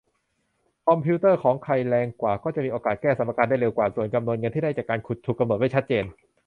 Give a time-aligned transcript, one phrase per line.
[0.87, 6.03] คอมพิวเตอร์ของใครแรงกว่าก็จะมีโอกาสแก้สมการได้เร็วกว่า ส่วนจำนวนเงินที่ได้จากการขุดถูกกำหนดไว้ชัดเจน